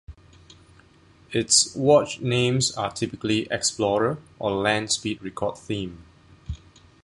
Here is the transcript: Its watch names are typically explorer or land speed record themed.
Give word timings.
Its 1.31 1.75
watch 1.75 2.21
names 2.21 2.71
are 2.75 2.89
typically 2.91 3.47
explorer 3.51 4.17
or 4.39 4.49
land 4.49 4.91
speed 4.91 5.21
record 5.21 5.57
themed. 5.57 5.99